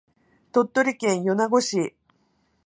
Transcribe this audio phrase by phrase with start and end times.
[0.51, 1.95] 鳥取県米子市